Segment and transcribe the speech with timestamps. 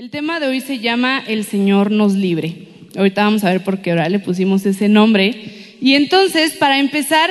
[0.00, 2.68] El tema de hoy se llama El Señor nos libre.
[2.96, 5.76] Ahorita vamos a ver por qué ahora le pusimos ese nombre.
[5.78, 7.28] Y entonces, para empezar,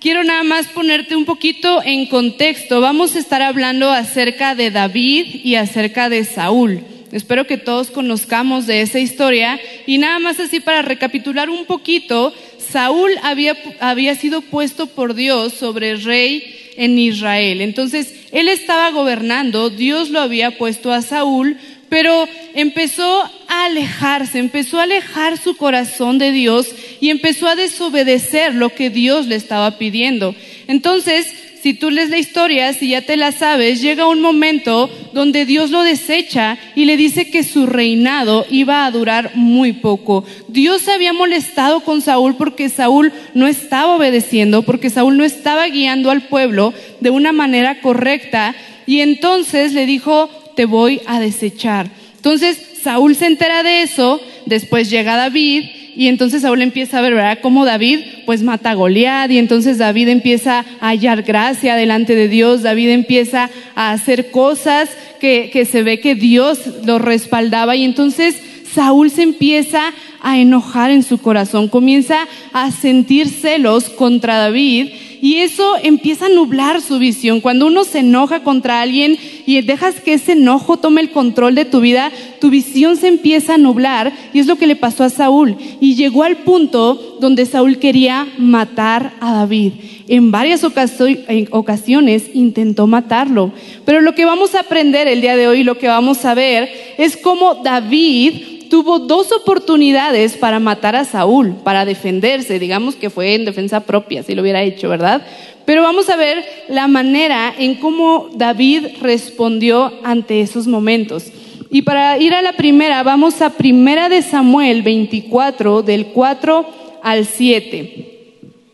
[0.00, 2.82] quiero nada más ponerte un poquito en contexto.
[2.82, 6.82] Vamos a estar hablando acerca de David y acerca de Saúl.
[7.10, 9.58] Espero que todos conozcamos de esa historia.
[9.86, 15.54] Y nada más así para recapitular un poquito, Saúl había, había sido puesto por Dios
[15.54, 17.60] sobre rey en Israel.
[17.60, 21.56] Entonces, él estaba gobernando, Dios lo había puesto a Saúl,
[21.94, 26.66] pero empezó a alejarse, empezó a alejar su corazón de Dios
[27.00, 30.34] y empezó a desobedecer lo que Dios le estaba pidiendo.
[30.66, 35.46] Entonces, si tú lees la historia, si ya te la sabes, llega un momento donde
[35.46, 40.24] Dios lo desecha y le dice que su reinado iba a durar muy poco.
[40.48, 45.68] Dios se había molestado con Saúl porque Saúl no estaba obedeciendo, porque Saúl no estaba
[45.68, 48.52] guiando al pueblo de una manera correcta
[48.84, 51.90] y entonces le dijo, te voy a desechar.
[52.16, 55.64] Entonces Saúl se entera de eso, después llega David
[55.96, 57.38] y entonces Saúl empieza a ver, ¿verdad?
[57.40, 62.28] Cómo David pues mata a Goliat y entonces David empieza a hallar gracia delante de
[62.28, 67.84] Dios, David empieza a hacer cosas que, que se ve que Dios lo respaldaba y
[67.84, 68.36] entonces
[68.74, 74.88] Saúl se empieza a enojar en su corazón, comienza a sentir celos contra David
[75.24, 77.40] y eso empieza a nublar su visión.
[77.40, 81.64] Cuando uno se enoja contra alguien y dejas que ese enojo tome el control de
[81.64, 85.08] tu vida, tu visión se empieza a nublar y es lo que le pasó a
[85.08, 85.56] Saúl.
[85.80, 89.72] Y llegó al punto donde Saúl quería matar a David.
[90.08, 93.50] En varias ocasiones intentó matarlo.
[93.86, 96.68] Pero lo que vamos a aprender el día de hoy, lo que vamos a ver,
[96.98, 103.34] es cómo David tuvo dos oportunidades para matar a Saúl, para defenderse, digamos que fue
[103.34, 105.22] en defensa propia, si lo hubiera hecho, ¿verdad?
[105.64, 111.32] Pero vamos a ver la manera en cómo David respondió ante esos momentos.
[111.70, 116.66] Y para ir a la primera, vamos a primera de Samuel 24, del 4
[117.02, 118.10] al 7.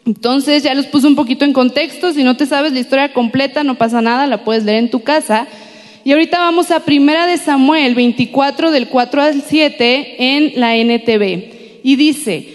[0.07, 3.63] Entonces ya los puse un poquito en contexto, si no te sabes la historia completa,
[3.63, 5.47] no pasa nada, la puedes leer en tu casa.
[6.03, 11.81] Y ahorita vamos a Primera de Samuel 24 del 4 al 7 en la NTV.
[11.83, 12.49] Y dice,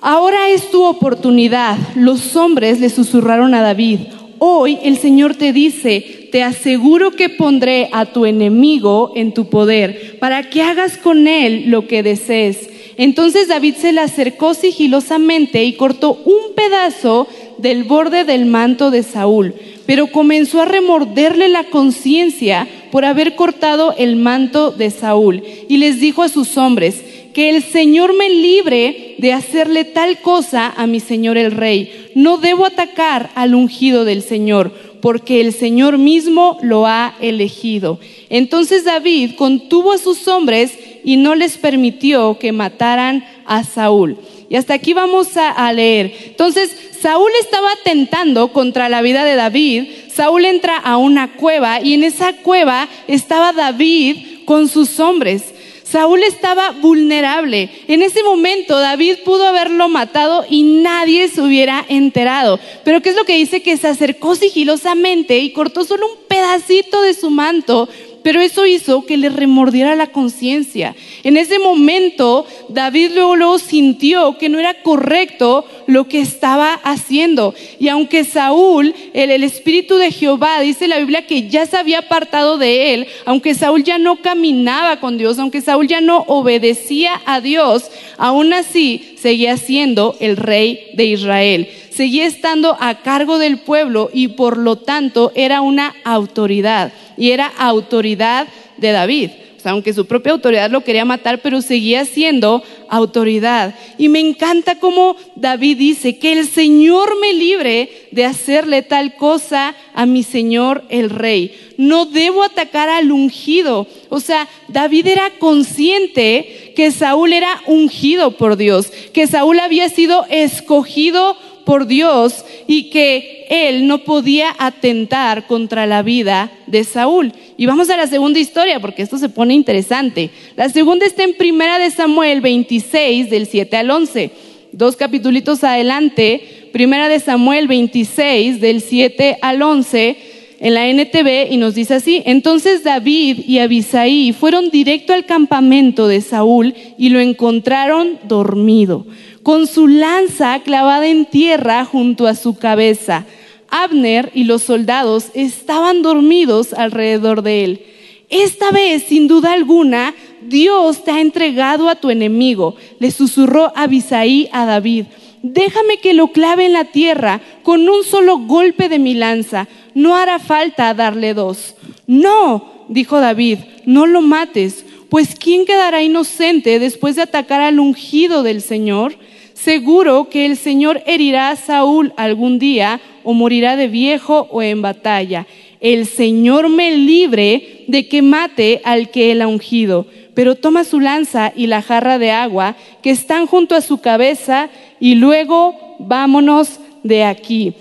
[0.00, 1.76] ahora es tu oportunidad.
[1.96, 3.98] Los hombres le susurraron a David,
[4.38, 10.18] hoy el Señor te dice, te aseguro que pondré a tu enemigo en tu poder
[10.20, 12.70] para que hagas con él lo que desees.
[12.96, 17.26] Entonces David se le acercó sigilosamente y cortó un pedazo
[17.58, 19.54] del borde del manto de Saúl,
[19.86, 25.98] pero comenzó a remorderle la conciencia por haber cortado el manto de Saúl y les
[25.98, 31.00] dijo a sus hombres, que el Señor me libre de hacerle tal cosa a mi
[31.00, 32.10] Señor el Rey.
[32.14, 37.98] No debo atacar al ungido del Señor, porque el Señor mismo lo ha elegido.
[38.28, 44.18] Entonces David contuvo a sus hombres y no les permitió que mataran a Saúl.
[44.52, 46.14] Y hasta aquí vamos a, leer.
[46.26, 49.84] Entonces, Saúl estaba tentando contra la vida de David.
[50.14, 55.54] Saúl entra a una cueva y en esa cueva estaba David con sus hombres.
[55.84, 57.70] Saúl estaba vulnerable.
[57.88, 62.60] En ese momento David pudo haberlo matado y nadie se hubiera enterado.
[62.84, 63.62] Pero ¿qué es lo que dice?
[63.62, 67.88] Que se acercó sigilosamente y cortó solo un pedacito de su manto
[68.22, 70.94] pero eso hizo que le remordiera la conciencia.
[71.22, 77.54] En ese momento, David luego, sintió que no era correcto lo que estaba haciendo.
[77.78, 82.00] Y aunque Saúl, el, el Espíritu de Jehová, dice la Biblia que ya se había
[82.00, 87.20] apartado de él, aunque Saúl ya no caminaba con Dios, aunque Saúl ya no obedecía
[87.26, 93.58] a Dios, aún así seguía siendo el rey de Israel seguía estando a cargo del
[93.58, 99.30] pueblo y por lo tanto era una autoridad y era autoridad de David.
[99.56, 103.76] O sea, aunque su propia autoridad lo quería matar, pero seguía siendo autoridad.
[103.96, 109.76] Y me encanta cómo David dice que el Señor me libre de hacerle tal cosa
[109.94, 111.74] a mi Señor el rey.
[111.76, 113.86] No debo atacar al ungido.
[114.08, 120.26] O sea, David era consciente que Saúl era ungido por Dios, que Saúl había sido
[120.28, 127.32] escogido por Dios y que él no podía atentar contra la vida de Saúl.
[127.56, 130.30] Y vamos a la segunda historia porque esto se pone interesante.
[130.56, 134.30] La segunda está en Primera de Samuel 26 del 7 al 11.
[134.72, 140.16] Dos capítulos adelante, Primera de Samuel 26 del 7 al 11
[140.60, 146.06] en la NTV y nos dice así, entonces David y Abisaí fueron directo al campamento
[146.06, 149.04] de Saúl y lo encontraron dormido
[149.42, 153.26] con su lanza clavada en tierra junto a su cabeza.
[153.70, 157.86] Abner y los soldados estaban dormidos alrededor de él.
[158.28, 162.76] esta vez, sin duda alguna, Dios te ha entregado a tu enemigo.
[162.98, 165.06] Le susurró Abisaí a David.
[165.42, 169.68] Déjame que lo clave en la tierra con un solo golpe de mi lanza.
[169.94, 171.74] No hará falta darle dos.
[172.06, 178.42] No, dijo David, no lo mates, pues ¿quién quedará inocente después de atacar al ungido
[178.42, 179.14] del Señor?
[179.62, 184.82] Seguro que el Señor herirá a Saúl algún día o morirá de viejo o en
[184.82, 185.46] batalla.
[185.80, 190.98] El Señor me libre de que mate al que él ha ungido, pero toma su
[190.98, 194.68] lanza y la jarra de agua que están junto a su cabeza
[194.98, 197.74] y luego vámonos de aquí.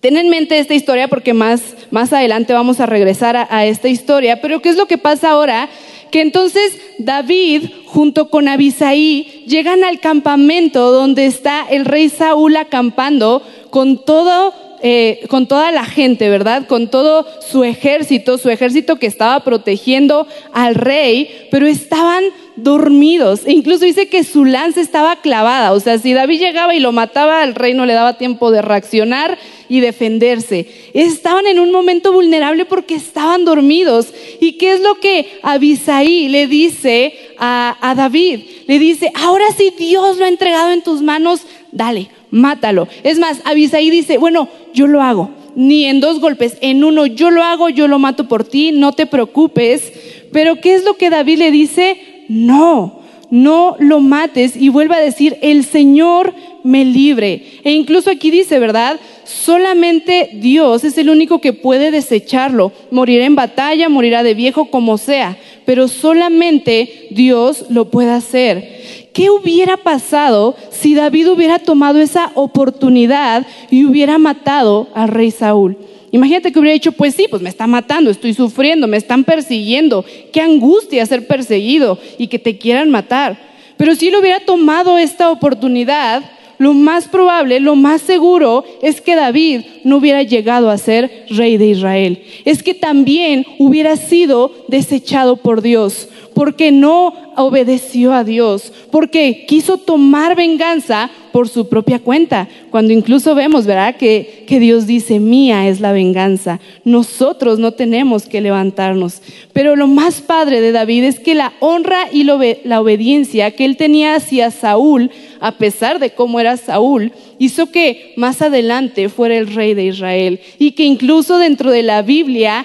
[0.00, 3.88] Ten en mente esta historia porque más, más adelante vamos a regresar a, a esta
[3.88, 5.70] historia, pero ¿qué es lo que pasa ahora?
[6.10, 13.42] Que entonces David junto con Abisaí llegan al campamento donde está el rey Saúl acampando
[13.70, 16.66] con todo eh, con toda la gente, ¿verdad?
[16.66, 22.24] Con todo su ejército, su ejército que estaba protegiendo al rey, pero estaban
[22.62, 23.42] dormidos.
[23.46, 25.72] Incluso dice que su lanza estaba clavada.
[25.72, 28.62] O sea, si David llegaba y lo mataba, al rey no le daba tiempo de
[28.62, 30.66] reaccionar y defenderse.
[30.94, 34.12] Estaban en un momento vulnerable porque estaban dormidos.
[34.40, 38.40] ¿Y qué es lo que Abisaí le dice a, a David?
[38.66, 41.42] Le dice, ahora sí Dios lo ha entregado en tus manos,
[41.72, 42.88] dale, mátalo.
[43.02, 45.30] Es más, Abisaí dice, bueno, yo lo hago.
[45.56, 48.92] Ni en dos golpes, en uno yo lo hago, yo lo mato por ti, no
[48.92, 49.92] te preocupes.
[50.32, 52.19] Pero ¿qué es lo que David le dice?
[52.30, 53.00] No,
[53.30, 56.32] no lo mates y vuelve a decir, el Señor
[56.62, 57.58] me libre.
[57.64, 59.00] E incluso aquí dice, ¿verdad?
[59.24, 62.70] Solamente Dios es el único que puede desecharlo.
[62.92, 65.38] Morirá en batalla, morirá de viejo, como sea.
[65.64, 69.08] Pero solamente Dios lo puede hacer.
[69.12, 75.76] ¿Qué hubiera pasado si David hubiera tomado esa oportunidad y hubiera matado al rey Saúl?
[76.12, 80.04] Imagínate que hubiera dicho, pues sí, pues me está matando, estoy sufriendo, me están persiguiendo.
[80.32, 83.38] Qué angustia ser perseguido y que te quieran matar.
[83.76, 86.22] Pero si él hubiera tomado esta oportunidad,
[86.58, 91.56] lo más probable, lo más seguro es que David no hubiera llegado a ser rey
[91.56, 92.22] de Israel.
[92.44, 96.08] Es que también hubiera sido desechado por Dios
[96.40, 103.34] porque no obedeció a Dios, porque quiso tomar venganza por su propia cuenta, cuando incluso
[103.34, 103.96] vemos, ¿verdad?
[103.96, 109.20] Que, que Dios dice, mía es la venganza, nosotros no tenemos que levantarnos.
[109.52, 113.76] Pero lo más padre de David es que la honra y la obediencia que él
[113.76, 115.10] tenía hacia Saúl,
[115.40, 120.40] a pesar de cómo era Saúl, hizo que más adelante fuera el rey de Israel
[120.58, 122.64] y que incluso dentro de la Biblia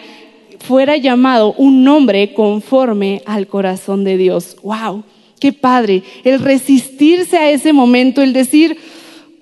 [0.68, 4.58] fuera llamado un nombre conforme al corazón de Dios.
[4.64, 5.04] ¡Wow!
[5.40, 6.04] ¡Qué padre!
[6.24, 8.78] El resistirse a ese momento, el decir,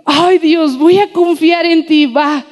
[0.06, 2.46] ay Dios, voy a confiar en ti, va,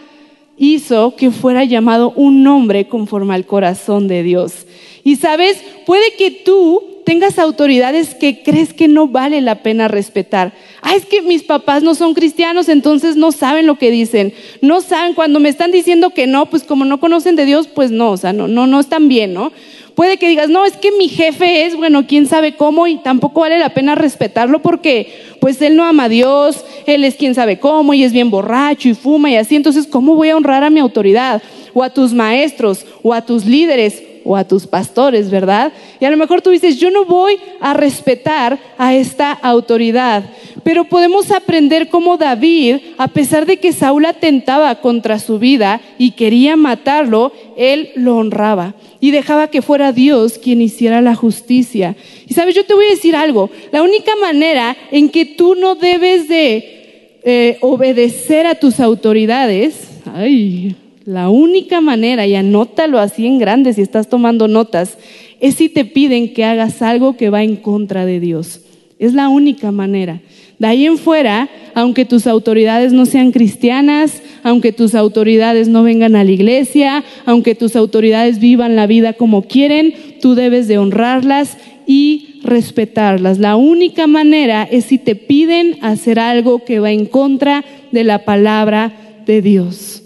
[0.57, 4.65] hizo que fuera llamado un nombre conforme al corazón de Dios.
[5.03, 10.53] Y sabes, puede que tú tengas autoridades que crees que no vale la pena respetar.
[10.81, 14.33] Ah, es que mis papás no son cristianos, entonces no saben lo que dicen.
[14.61, 17.91] No saben, cuando me están diciendo que no, pues como no conocen de Dios, pues
[17.91, 19.51] no, o sea, no, no, no están bien, ¿no?
[19.95, 23.41] Puede que digas, no, es que mi jefe es, bueno, quién sabe cómo y tampoco
[23.41, 27.59] vale la pena respetarlo porque pues él no ama a Dios, él es quién sabe
[27.59, 30.69] cómo y es bien borracho y fuma y así, entonces ¿cómo voy a honrar a
[30.69, 31.41] mi autoridad?
[31.73, 35.71] O a tus maestros, o a tus líderes, o a tus pastores, ¿verdad?
[35.99, 40.23] Y a lo mejor tú dices, yo no voy a respetar a esta autoridad,
[40.63, 46.11] pero podemos aprender cómo David, a pesar de que Saúl atentaba contra su vida y
[46.11, 51.95] quería matarlo, él lo honraba y dejaba que fuera Dios quien hiciera la justicia.
[52.27, 55.75] Y sabes, yo te voy a decir algo, la única manera en que tú no
[55.75, 63.39] debes de eh, obedecer a tus autoridades, ay, la única manera, y anótalo así en
[63.39, 64.97] grande si estás tomando notas,
[65.39, 68.61] es si te piden que hagas algo que va en contra de Dios.
[68.99, 70.21] Es la única manera.
[70.59, 76.15] De ahí en fuera, aunque tus autoridades no sean cristianas, aunque tus autoridades no vengan
[76.15, 81.57] a la iglesia, aunque tus autoridades vivan la vida como quieren, tú debes de honrarlas
[81.87, 83.39] y respetarlas.
[83.39, 88.23] La única manera es si te piden hacer algo que va en contra de la
[88.23, 88.93] palabra
[89.25, 90.00] de Dios.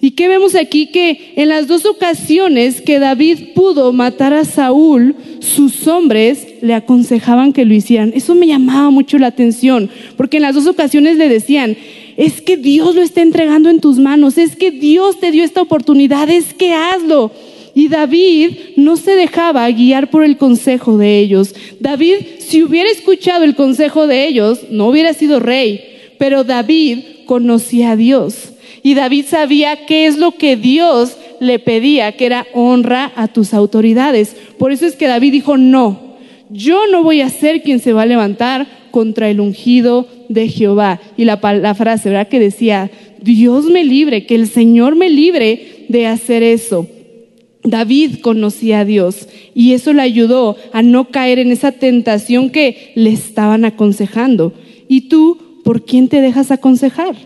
[0.00, 0.86] ¿Y qué vemos aquí?
[0.86, 7.52] Que en las dos ocasiones que David pudo matar a Saúl, sus hombres le aconsejaban
[7.52, 8.12] que lo hicieran.
[8.14, 11.76] Eso me llamaba mucho la atención, porque en las dos ocasiones le decían,
[12.16, 15.62] es que Dios lo está entregando en tus manos, es que Dios te dio esta
[15.62, 17.30] oportunidad, es que hazlo.
[17.74, 21.54] Y David no se dejaba guiar por el consejo de ellos.
[21.78, 25.84] David, si hubiera escuchado el consejo de ellos, no hubiera sido rey,
[26.18, 28.52] pero David conocía a Dios.
[28.86, 33.52] Y David sabía qué es lo que Dios le pedía, que era honra a tus
[33.52, 34.36] autoridades.
[34.58, 36.14] Por eso es que David dijo, no,
[36.50, 41.00] yo no voy a ser quien se va a levantar contra el ungido de Jehová.
[41.16, 41.36] Y la,
[41.74, 42.28] frase, ¿verdad?
[42.28, 42.88] Que decía,
[43.20, 46.86] Dios me libre, que el Señor me libre de hacer eso.
[47.64, 52.92] David conocía a Dios y eso le ayudó a no caer en esa tentación que
[52.94, 54.52] le estaban aconsejando.
[54.86, 57.16] ¿Y tú por quién te dejas aconsejar?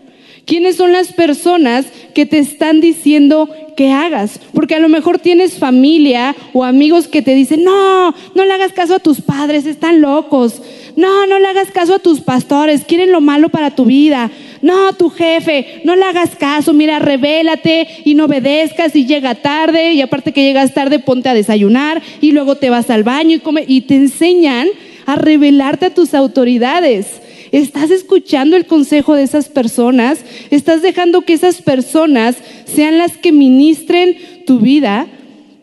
[0.45, 4.39] ¿Quiénes son las personas que te están diciendo que hagas?
[4.53, 8.73] Porque a lo mejor tienes familia o amigos que te dicen, no, no le hagas
[8.73, 10.61] caso a tus padres, están locos.
[10.95, 14.29] No, no le hagas caso a tus pastores, quieren lo malo para tu vida.
[14.61, 19.93] No, tu jefe, no le hagas caso, mira, revélate y no obedezcas y llega tarde
[19.93, 23.39] y aparte que llegas tarde ponte a desayunar y luego te vas al baño y
[23.39, 24.67] come y te enseñan
[25.05, 27.21] a revelarte a tus autoridades.
[27.51, 30.23] ¿Estás escuchando el consejo de esas personas?
[30.51, 34.15] ¿Estás dejando que esas personas sean las que ministren
[34.45, 35.07] tu vida?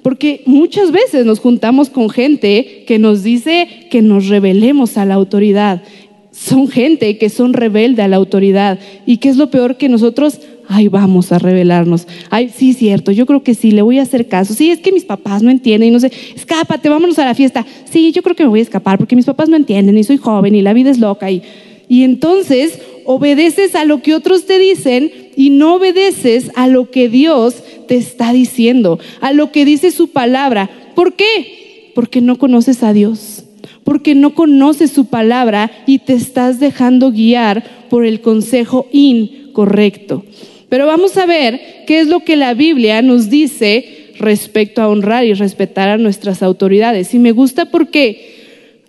[0.03, 5.15] Porque muchas veces nos juntamos con gente que nos dice que nos rebelemos a la
[5.15, 5.83] autoridad.
[6.31, 8.79] Son gente que son rebelde a la autoridad.
[9.07, 10.41] ¿Y qué es lo peor que nosotros?
[10.69, 12.07] Ay, vamos a rebelarnos.
[12.29, 14.53] Ay, sí, cierto, yo creo que sí, le voy a hacer caso.
[14.53, 17.65] Sí, es que mis papás no entienden y no sé, escápate, vámonos a la fiesta.
[17.91, 20.19] Sí, yo creo que me voy a escapar porque mis papás no entienden y soy
[20.19, 21.43] joven y la vida es loca y
[21.89, 27.09] y entonces obedeces a lo que otros te dicen y no obedeces a lo que
[27.09, 30.69] Dios te está diciendo, a lo que dice su palabra.
[30.95, 31.93] ¿Por qué?
[31.95, 33.45] Porque no conoces a Dios,
[33.83, 40.25] porque no conoces su palabra y te estás dejando guiar por el consejo incorrecto.
[40.69, 45.25] Pero vamos a ver qué es lo que la Biblia nos dice respecto a honrar
[45.25, 47.15] y respetar a nuestras autoridades.
[47.15, 48.38] Y me gusta porque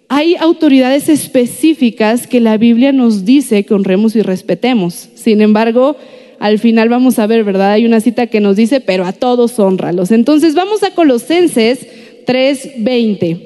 [0.10, 5.10] hay autoridades específicas que la Biblia nos dice que honremos y respetemos.
[5.14, 5.96] Sin embargo,
[6.40, 7.74] al final vamos a ver, ¿verdad?
[7.74, 10.12] Hay una cita que nos dice, pero a todos honralos.
[10.12, 11.86] Entonces vamos a Colosenses
[12.26, 13.40] 3:20.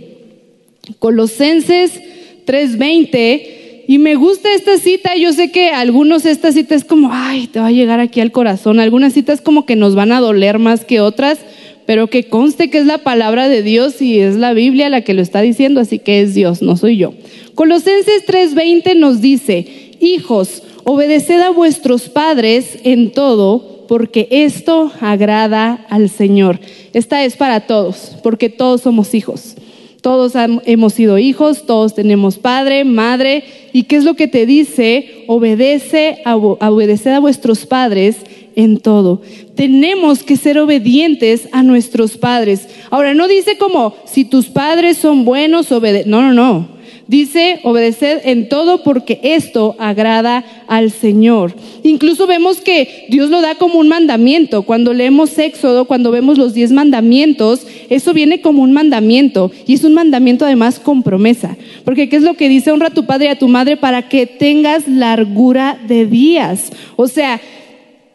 [0.99, 1.99] Colosenses
[2.45, 3.83] 3:20.
[3.85, 7.59] Y me gusta esta cita, yo sé que algunos esta cita es como, ay, te
[7.59, 8.79] va a llegar aquí al corazón.
[8.79, 11.39] Algunas citas como que nos van a doler más que otras,
[11.85, 15.13] pero que conste que es la palabra de Dios y es la Biblia la que
[15.13, 17.13] lo está diciendo, así que es Dios, no soy yo.
[17.55, 19.67] Colosenses 3:20 nos dice,
[19.99, 26.59] hijos, obedeced a vuestros padres en todo, porque esto agrada al Señor.
[26.93, 29.55] Esta es para todos, porque todos somos hijos.
[30.01, 30.33] Todos
[30.65, 33.45] hemos sido hijos, todos tenemos padre, madre.
[33.71, 35.23] ¿Y qué es lo que te dice?
[35.27, 38.17] Obedece a, obedecer a vuestros padres
[38.55, 39.21] en todo.
[39.55, 42.67] Tenemos que ser obedientes a nuestros padres.
[42.89, 46.09] Ahora, no dice como, si tus padres son buenos, obedece.
[46.09, 46.73] No, no, no.
[47.07, 51.53] Dice obedecer en todo porque esto agrada al Señor.
[51.83, 54.63] Incluso vemos que Dios lo da como un mandamiento.
[54.63, 59.51] Cuando leemos Éxodo, cuando vemos los diez mandamientos, eso viene como un mandamiento.
[59.67, 61.57] Y es un mandamiento además con promesa.
[61.83, 62.71] Porque ¿qué es lo que dice?
[62.71, 66.71] Honra a tu padre y a tu madre para que tengas largura de días.
[66.95, 67.41] O sea,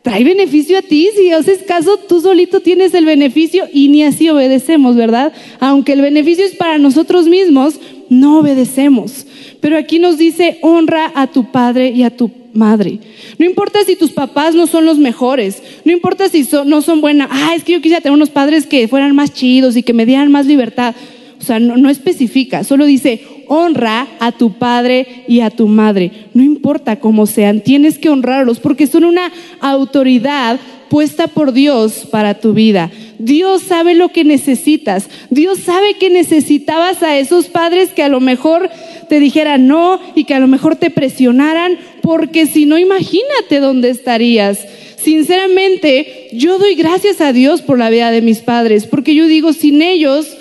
[0.02, 1.08] trae beneficio a ti.
[1.16, 5.32] Si haces caso, tú solito tienes el beneficio y ni así obedecemos, ¿verdad?
[5.60, 9.26] Aunque el beneficio es para nosotros mismos, no obedecemos.
[9.60, 13.00] Pero aquí nos dice, honra a tu padre y a tu madre.
[13.38, 17.28] No importa si tus papás no son los mejores, no importa si no son buenas.
[17.30, 20.06] Ah, es que yo quisiera tener unos padres que fueran más chidos y que me
[20.06, 20.94] dieran más libertad.
[21.40, 26.10] O sea, no, no especifica, solo dice, honra a tu padre y a tu madre.
[26.34, 32.40] No importa cómo sean, tienes que honrarlos porque son una autoridad puesta por Dios para
[32.40, 32.90] tu vida.
[33.18, 35.08] Dios sabe lo que necesitas.
[35.30, 38.70] Dios sabe que necesitabas a esos padres que a lo mejor
[39.08, 43.90] te dijeran no y que a lo mejor te presionaran, porque si no, imagínate dónde
[43.90, 44.64] estarías.
[44.96, 49.52] Sinceramente, yo doy gracias a Dios por la vida de mis padres, porque yo digo,
[49.52, 50.37] sin ellos,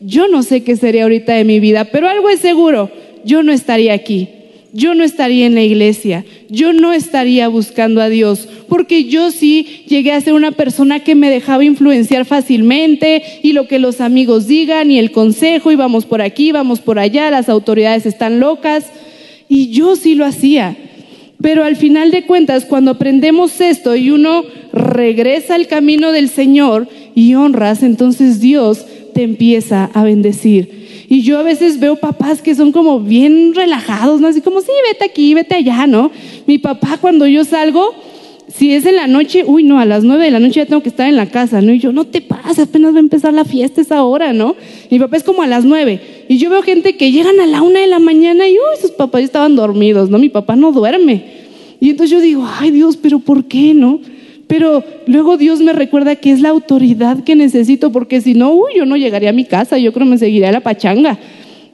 [0.00, 2.90] yo no sé qué sería ahorita de mi vida, pero algo es seguro,
[3.24, 4.28] yo no estaría aquí.
[4.72, 9.84] Yo no estaría en la iglesia, yo no estaría buscando a Dios, porque yo sí
[9.88, 14.46] llegué a ser una persona que me dejaba influenciar fácilmente y lo que los amigos
[14.46, 18.84] digan y el consejo y vamos por aquí, vamos por allá, las autoridades están locas
[19.48, 20.76] y yo sí lo hacía.
[21.40, 26.88] Pero al final de cuentas, cuando aprendemos esto y uno regresa al camino del Señor
[27.14, 28.84] y honras, entonces Dios
[29.18, 31.06] te empieza a bendecir.
[31.08, 34.28] Y yo a veces veo papás que son como bien relajados, ¿no?
[34.28, 36.12] Así como, sí, vete aquí, vete allá, ¿no?
[36.46, 37.96] Mi papá cuando yo salgo,
[38.46, 40.84] si es en la noche, uy, no, a las nueve de la noche ya tengo
[40.84, 41.72] que estar en la casa, ¿no?
[41.72, 44.54] Y yo, no te pases, apenas va a empezar la fiesta esa hora, ¿no?
[44.88, 46.00] Mi papá es como a las nueve.
[46.28, 48.92] Y yo veo gente que llegan a la una de la mañana y, uy, sus
[48.92, 50.20] papás ya estaban dormidos, ¿no?
[50.20, 51.24] Mi papá no duerme.
[51.80, 53.98] Y entonces yo digo, ay Dios, pero ¿por qué, no?
[54.48, 58.72] Pero luego Dios me recuerda que es la autoridad que necesito, porque si no, uy,
[58.76, 61.18] yo no llegaría a mi casa, yo creo que me seguiría la pachanga.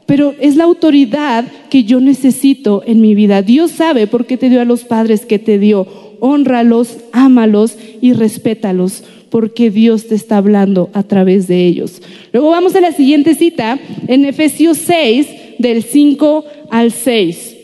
[0.07, 3.43] Pero es la autoridad que yo necesito en mi vida.
[3.43, 5.87] Dios sabe por qué te dio a los padres que te dio.
[6.21, 12.02] Honralos, ámalos y respétalos, porque Dios te está hablando a través de ellos.
[12.33, 13.78] Luego vamos a la siguiente cita
[14.09, 15.26] en Efesios 6,
[15.59, 17.57] del 5 al 6.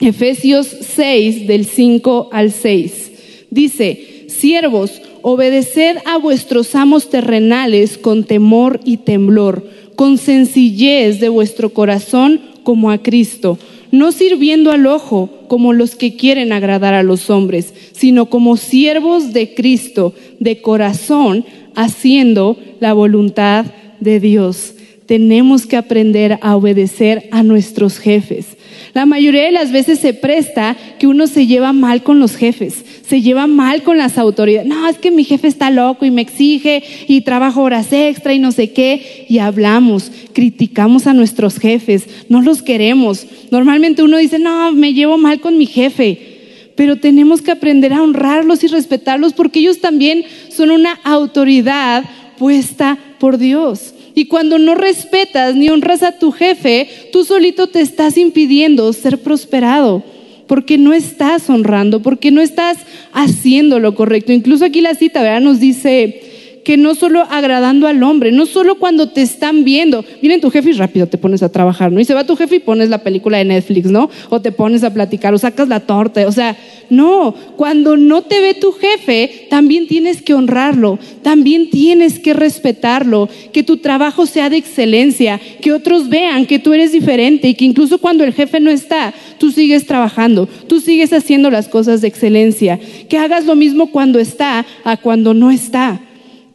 [0.00, 3.12] Efesios 6, del 5 al 6.
[3.50, 11.70] Dice, siervos, obedeced a vuestros amos terrenales con temor y temblor, con sencillez de vuestro
[11.70, 13.58] corazón como a Cristo,
[13.90, 19.32] no sirviendo al ojo como los que quieren agradar a los hombres, sino como siervos
[19.32, 21.44] de Cristo, de corazón,
[21.74, 23.66] haciendo la voluntad
[24.00, 24.74] de Dios
[25.08, 28.58] tenemos que aprender a obedecer a nuestros jefes.
[28.92, 32.84] La mayoría de las veces se presta que uno se lleva mal con los jefes,
[33.06, 34.68] se lleva mal con las autoridades.
[34.68, 38.38] No, es que mi jefe está loco y me exige y trabajo horas extra y
[38.38, 39.24] no sé qué.
[39.30, 43.26] Y hablamos, criticamos a nuestros jefes, no los queremos.
[43.50, 46.72] Normalmente uno dice, no, me llevo mal con mi jefe.
[46.76, 52.04] Pero tenemos que aprender a honrarlos y respetarlos porque ellos también son una autoridad
[52.36, 53.94] puesta por Dios.
[54.18, 59.18] Y cuando no respetas ni honras a tu jefe, tú solito te estás impidiendo ser
[59.18, 60.02] prosperado,
[60.48, 62.78] porque no estás honrando, porque no estás
[63.12, 64.32] haciendo lo correcto.
[64.32, 65.40] Incluso aquí la cita, ¿verdad?
[65.40, 66.20] Nos dice,
[66.64, 70.70] que no solo agradando al hombre, no solo cuando te están viendo, viene tu jefe
[70.70, 72.00] y rápido te pones a trabajar, ¿no?
[72.00, 74.10] Y se va tu jefe y pones la película de Netflix, ¿no?
[74.28, 76.56] O te pones a platicar o sacas la torta, o sea,
[76.90, 83.28] no, cuando no te ve tu jefe, también tienes que honrarlo, también tienes que respetarlo,
[83.52, 87.64] que tu trabajo sea de excelencia, que otros vean que tú eres diferente y que
[87.64, 92.08] incluso cuando el jefe no está, tú sigues trabajando, tú sigues haciendo las cosas de
[92.08, 96.00] excelencia, que hagas lo mismo cuando está a cuando no está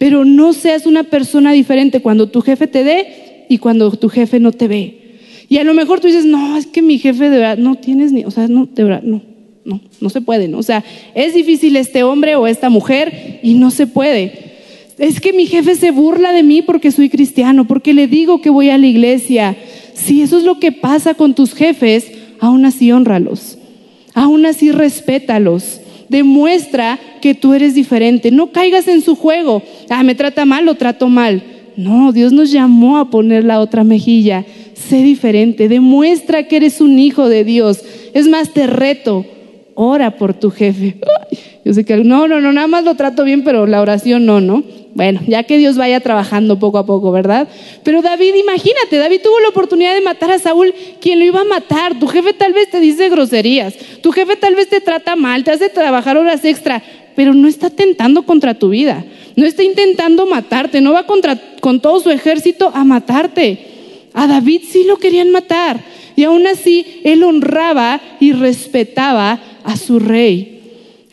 [0.03, 4.37] pero no seas una persona diferente cuando tu jefe te dé y cuando tu jefe
[4.37, 4.97] no te ve.
[5.47, 8.11] Y a lo mejor tú dices, no, es que mi jefe de verdad no tienes
[8.11, 9.21] ni, o sea, no, de verdad, no,
[9.63, 10.57] no, no se puede, ¿no?
[10.57, 10.83] O sea,
[11.15, 14.33] es difícil este hombre o esta mujer y no se puede.
[14.97, 18.49] Es que mi jefe se burla de mí porque soy cristiano, porque le digo que
[18.49, 19.55] voy a la iglesia.
[19.93, 22.11] Si eso es lo que pasa con tus jefes,
[22.41, 23.57] aún así honralos,
[24.13, 28.31] aún así respétalos demuestra que tú eres diferente.
[28.31, 29.61] No caigas en su juego.
[29.89, 31.43] Ah, me trata mal, lo trato mal.
[31.75, 34.45] No, Dios nos llamó a poner la otra mejilla.
[34.73, 37.83] Sé diferente, demuestra que eres un hijo de Dios.
[38.13, 39.25] Es más, te reto,
[39.75, 40.97] ora por tu jefe.
[41.65, 44.41] Yo sé que no, no, no, nada más lo trato bien, pero la oración no,
[44.41, 44.63] ¿no?
[44.95, 47.47] Bueno, ya que Dios vaya trabajando poco a poco, ¿verdad?
[47.83, 51.45] Pero David, imagínate, David tuvo la oportunidad de matar a Saúl, quien lo iba a
[51.45, 51.97] matar.
[51.99, 55.51] Tu jefe tal vez te dice groserías, tu jefe tal vez te trata mal, te
[55.51, 56.83] hace trabajar horas extra,
[57.15, 59.03] pero no está tentando contra tu vida,
[59.35, 63.71] no está intentando matarte, no va contra, con todo su ejército a matarte.
[64.13, 65.79] A David sí lo querían matar
[66.15, 70.53] y aún así él honraba y respetaba a su rey.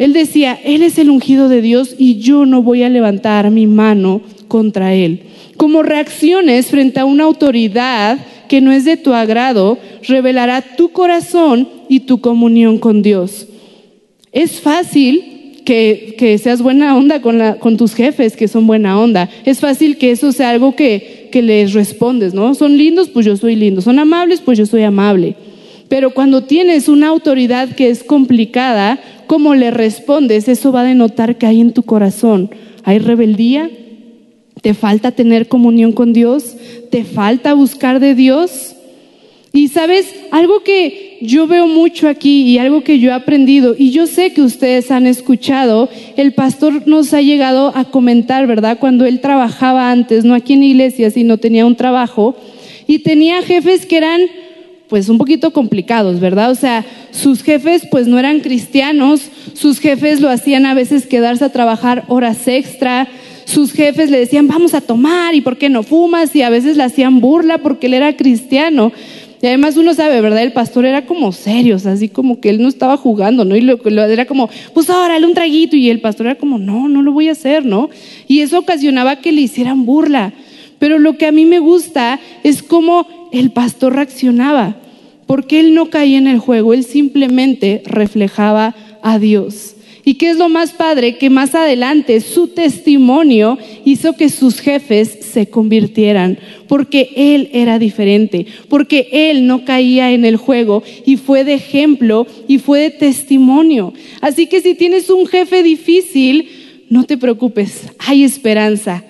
[0.00, 3.66] Él decía, Él es el ungido de Dios y yo no voy a levantar mi
[3.66, 5.24] mano contra Él.
[5.58, 9.76] Como reacciones frente a una autoridad que no es de tu agrado,
[10.08, 13.46] revelará tu corazón y tu comunión con Dios.
[14.32, 19.28] Es fácil que, seas buena onda con, con, tus jefes, que son buena onda.
[19.44, 22.54] Es fácil que eso sea algo que, que les respondes, ¿no?
[22.54, 23.82] Son lindos, pues yo soy lindo.
[23.82, 25.36] Son amables, pues yo soy amable.
[25.90, 28.98] Pero cuando tienes una autoridad que es complicada,
[29.30, 32.50] cómo le respondes, eso va a denotar que hay en tu corazón.
[32.82, 33.70] Hay rebeldía,
[34.60, 36.56] te falta tener comunión con Dios,
[36.90, 38.74] te falta buscar de Dios.
[39.52, 43.92] Y sabes, algo que yo veo mucho aquí y algo que yo he aprendido, y
[43.92, 48.80] yo sé que ustedes han escuchado, el pastor nos ha llegado a comentar, ¿verdad?
[48.80, 52.34] Cuando él trabajaba antes, no aquí en iglesia, sino tenía un trabajo,
[52.88, 54.22] y tenía jefes que eran
[54.90, 56.50] pues un poquito complicados, ¿verdad?
[56.50, 59.22] O sea, sus jefes pues no eran cristianos,
[59.54, 63.08] sus jefes lo hacían a veces quedarse a trabajar horas extra,
[63.44, 66.34] sus jefes le decían, vamos a tomar, ¿y por qué no fumas?
[66.34, 68.92] Y a veces le hacían burla porque él era cristiano.
[69.40, 70.42] Y además uno sabe, ¿verdad?
[70.42, 73.56] El pastor era como serio, así como que él no estaba jugando, ¿no?
[73.56, 75.76] Y lo, lo, era como, pues órale un traguito.
[75.76, 77.90] Y el pastor era como, no, no lo voy a hacer, ¿no?
[78.28, 80.32] Y eso ocasionaba que le hicieran burla.
[80.78, 84.76] Pero lo que a mí me gusta es cómo el pastor reaccionaba,
[85.26, 89.76] porque él no caía en el juego, él simplemente reflejaba a Dios.
[90.04, 91.18] ¿Y qué es lo más padre?
[91.18, 96.38] Que más adelante su testimonio hizo que sus jefes se convirtieran,
[96.68, 102.26] porque él era diferente, porque él no caía en el juego y fue de ejemplo
[102.48, 103.92] y fue de testimonio.
[104.20, 106.48] Así que si tienes un jefe difícil,
[106.88, 109.04] no te preocupes, hay esperanza.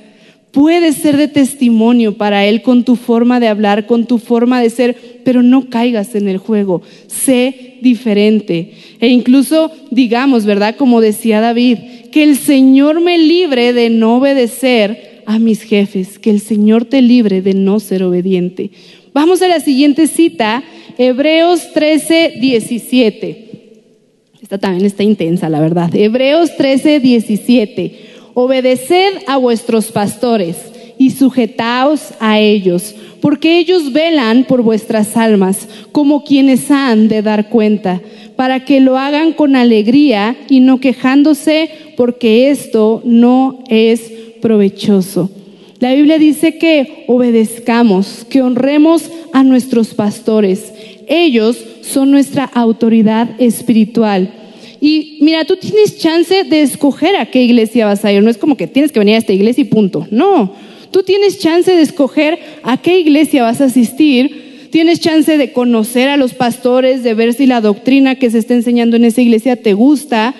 [0.52, 4.70] Puedes ser de testimonio para Él con tu forma de hablar, con tu forma de
[4.70, 6.82] ser, pero no caigas en el juego.
[7.06, 8.72] Sé diferente.
[9.00, 10.74] E incluso digamos, ¿verdad?
[10.76, 11.78] Como decía David,
[12.10, 17.00] que el Señor me libre de no obedecer a mis jefes, que el Señor te
[17.00, 18.72] libre de no ser obediente.
[19.12, 20.64] Vamos a la siguiente cita,
[20.98, 23.46] Hebreos 13, 17.
[24.42, 25.94] Esta también está intensa, la verdad.
[25.94, 28.09] Hebreos 13, 17.
[28.34, 30.56] Obedeced a vuestros pastores
[30.98, 37.48] y sujetaos a ellos, porque ellos velan por vuestras almas, como quienes han de dar
[37.48, 38.00] cuenta,
[38.36, 45.30] para que lo hagan con alegría y no quejándose, porque esto no es provechoso.
[45.80, 50.72] La Biblia dice que obedezcamos, que honremos a nuestros pastores.
[51.08, 54.30] Ellos son nuestra autoridad espiritual.
[54.80, 58.22] Y mira, tú tienes chance de escoger a qué iglesia vas a ir.
[58.22, 60.08] No es como que tienes que venir a esta iglesia y punto.
[60.10, 60.54] No,
[60.90, 64.68] tú tienes chance de escoger a qué iglesia vas a asistir.
[64.70, 68.54] Tienes chance de conocer a los pastores, de ver si la doctrina que se está
[68.54, 70.34] enseñando en esa iglesia te gusta.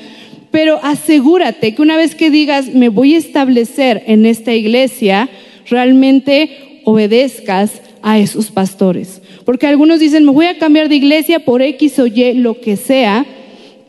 [0.50, 5.28] Pero asegúrate que una vez que digas, me voy a establecer en esta iglesia,
[5.68, 9.20] realmente obedezcas a esos pastores.
[9.44, 12.76] Porque algunos dicen, me voy a cambiar de iglesia por X o Y, lo que
[12.76, 13.26] sea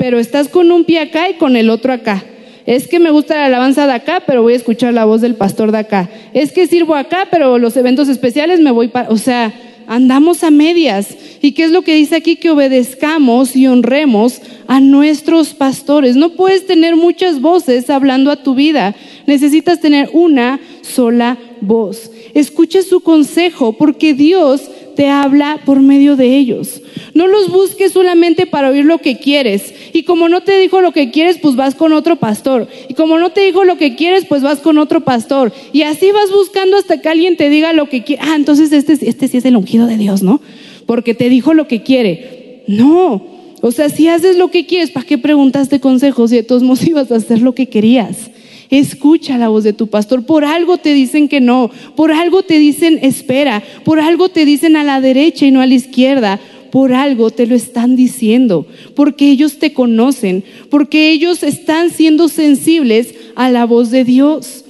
[0.01, 2.23] pero estás con un pie acá y con el otro acá.
[2.65, 5.35] Es que me gusta la alabanza de acá, pero voy a escuchar la voz del
[5.35, 6.09] pastor de acá.
[6.33, 9.09] Es que sirvo acá, pero los eventos especiales me voy para...
[9.09, 9.53] O sea,
[9.85, 11.15] andamos a medias.
[11.43, 12.35] ¿Y qué es lo que dice aquí?
[12.35, 16.15] Que obedezcamos y honremos a nuestros pastores.
[16.15, 18.95] No puedes tener muchas voces hablando a tu vida.
[19.27, 22.09] Necesitas tener una sola voz.
[22.33, 24.63] Escucha su consejo porque Dios
[24.95, 26.81] te habla por medio de ellos.
[27.13, 29.73] No los busques solamente para oír lo que quieres.
[29.93, 32.67] Y como no te dijo lo que quieres, pues vas con otro pastor.
[32.89, 35.51] Y como no te dijo lo que quieres, pues vas con otro pastor.
[35.73, 38.21] Y así vas buscando hasta que alguien te diga lo que quiere.
[38.23, 40.41] Ah, entonces este, este sí es el ungido de Dios, ¿no?
[40.85, 42.63] Porque te dijo lo que quiere.
[42.67, 43.21] No.
[43.61, 46.31] O sea, si haces lo que quieres, ¿para qué preguntaste consejos?
[46.31, 48.31] Y de todos modos ibas a hacer lo que querías.
[48.71, 50.25] Escucha la voz de tu pastor.
[50.25, 54.77] Por algo te dicen que no, por algo te dicen espera, por algo te dicen
[54.77, 56.39] a la derecha y no a la izquierda.
[56.71, 63.13] Por algo te lo están diciendo, porque ellos te conocen, porque ellos están siendo sensibles
[63.35, 64.63] a la voz de Dios.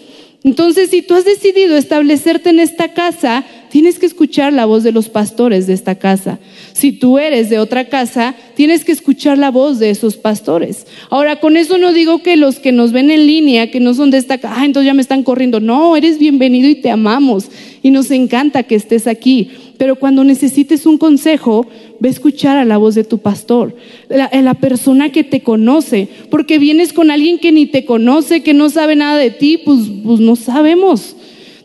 [0.44, 4.92] Entonces, si tú has decidido establecerte en esta casa, tienes que escuchar la voz de
[4.92, 6.40] los pastores de esta casa.
[6.74, 10.86] Si tú eres de otra casa, tienes que escuchar la voz de esos pastores.
[11.10, 14.12] Ahora, con eso no digo que los que nos ven en línea, que no son
[14.12, 15.62] de esta casa, ah, entonces ya me están corriendo.
[15.62, 17.46] No, eres bienvenido y te amamos
[17.82, 19.50] y nos encanta que estés aquí.
[19.78, 21.66] Pero cuando necesites un consejo,
[22.00, 23.76] ve a escuchar a la voz de tu pastor,
[24.10, 28.54] la, la, persona que te conoce, porque vienes con alguien que ni te conoce, que
[28.54, 31.16] no sabe nada de ti, pues, pues no sabemos.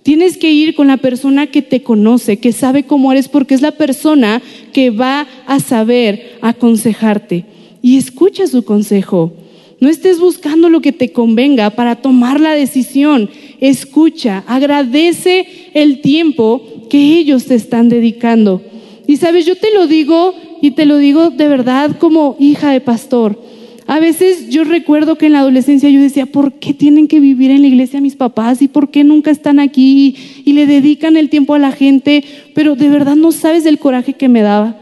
[0.06, 3.60] Tienes que ir con la persona que te conoce, que sabe cómo eres, porque es
[3.60, 4.40] la persona
[4.72, 7.44] que va a saber aconsejarte.
[7.82, 9.32] Y escucha su consejo.
[9.80, 13.28] No estés buscando lo que te convenga para tomar la decisión.
[13.58, 18.62] Escucha, agradece el tiempo que ellos te están dedicando.
[19.08, 22.80] Y sabes, yo te lo digo y te lo digo de verdad como hija de
[22.80, 23.42] pastor.
[23.88, 27.52] A veces yo recuerdo que en la adolescencia yo decía, ¿por qué tienen que vivir
[27.52, 28.60] en la iglesia mis papás?
[28.60, 30.16] ¿Y por qué nunca están aquí?
[30.44, 34.14] Y le dedican el tiempo a la gente, pero de verdad no sabes el coraje
[34.14, 34.76] que me daba.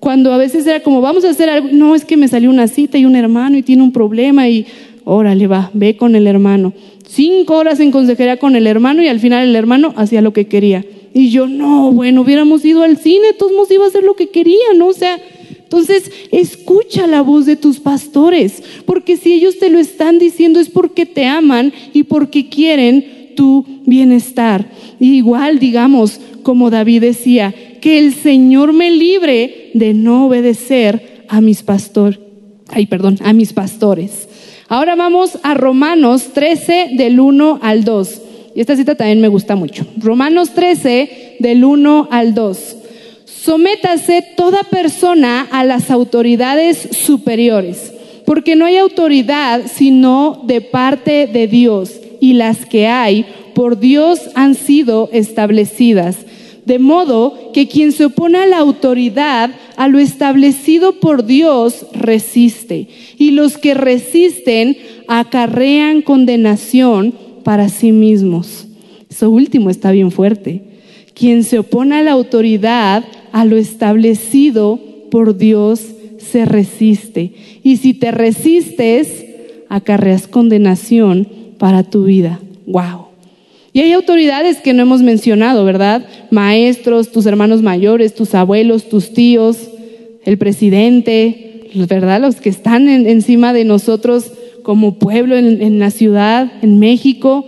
[0.00, 2.66] Cuando a veces era como, vamos a hacer algo, no, es que me salió una
[2.66, 4.66] cita y un hermano y tiene un problema y
[5.04, 6.72] órale, va, ve con el hermano.
[7.06, 10.48] Cinco horas en consejería con el hermano y al final el hermano hacía lo que
[10.48, 10.84] quería.
[11.14, 14.28] Y yo, no, bueno, hubiéramos ido al cine, todos nos iba a hacer lo que
[14.28, 14.86] quería, ¿no?
[14.88, 15.18] O sea,
[15.70, 20.68] entonces, escucha la voz de tus pastores, porque si ellos te lo están diciendo es
[20.68, 24.68] porque te aman y porque quieren tu bienestar.
[24.98, 31.62] igual, digamos, como David decía, que el Señor me libre de no obedecer a mis
[31.62, 32.18] pastores.
[32.66, 34.28] Ay, perdón, a mis pastores.
[34.66, 38.22] Ahora vamos a Romanos 13 del 1 al 2.
[38.56, 39.86] Y esta cita también me gusta mucho.
[39.98, 42.76] Romanos 13 del 1 al 2.
[43.42, 47.90] Sométase toda persona a las autoridades superiores,
[48.26, 53.24] porque no hay autoridad sino de parte de Dios, y las que hay
[53.54, 56.18] por Dios han sido establecidas.
[56.66, 62.88] De modo que quien se opone a la autoridad, a lo establecido por Dios, resiste.
[63.16, 64.76] Y los que resisten
[65.08, 68.66] acarrean condenación para sí mismos.
[69.08, 70.62] Eso último está bien fuerte.
[71.14, 75.80] Quien se opone a la autoridad, a lo establecido por Dios
[76.18, 77.32] se resiste.
[77.62, 79.26] Y si te resistes,
[79.68, 82.40] acarreas condenación para tu vida.
[82.66, 83.06] ¡Wow!
[83.72, 86.04] Y hay autoridades que no hemos mencionado, ¿verdad?
[86.30, 89.70] Maestros, tus hermanos mayores, tus abuelos, tus tíos,
[90.24, 92.20] el presidente, ¿verdad?
[92.20, 94.32] Los que están encima de nosotros
[94.64, 97.46] como pueblo en, en la ciudad, en México.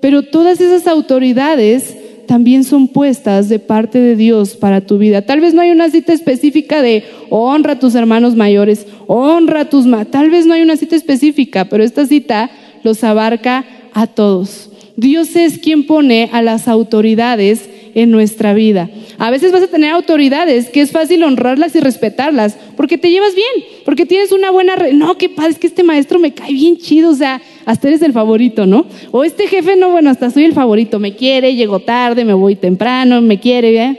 [0.00, 5.22] Pero todas esas autoridades también son puestas de parte de Dios para tu vida.
[5.22, 9.70] Tal vez no hay una cita específica de honra a tus hermanos mayores, honra a
[9.70, 9.86] tus...
[10.10, 12.50] Tal vez no hay una cita específica, pero esta cita
[12.82, 14.70] los abarca a todos.
[14.96, 18.90] Dios es quien pone a las autoridades en nuestra vida.
[19.18, 23.34] A veces vas a tener autoridades que es fácil honrarlas y respetarlas porque te llevas
[23.34, 24.74] bien, porque tienes una buena...
[24.92, 28.02] no, qué padre, es que este maestro me cae bien chido, o sea, hasta eres
[28.02, 28.86] el favorito, ¿no?
[29.10, 32.56] O este jefe, no, bueno, hasta soy el favorito, me quiere, llego tarde, me voy
[32.56, 33.98] temprano, me quiere,